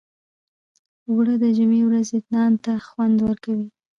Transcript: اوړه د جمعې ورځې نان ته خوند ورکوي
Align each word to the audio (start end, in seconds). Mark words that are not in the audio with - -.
اوړه 1.09 1.35
د 1.43 1.45
جمعې 1.57 1.81
ورځې 1.87 2.17
نان 2.33 2.53
ته 2.63 2.73
خوند 2.87 3.17
ورکوي 3.27 3.67